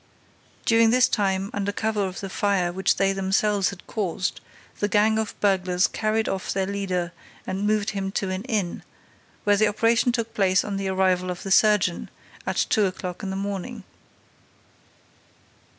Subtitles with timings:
[0.65, 4.41] During this time, under cover of the fire which they themselves had caused,
[4.79, 7.13] the gang of burglars carried off their leader
[7.45, 8.81] and moved him to an inn,
[9.43, 12.09] where the operation took place on the arrival of the surgeon,
[12.47, 13.83] at two o'clock in the morning.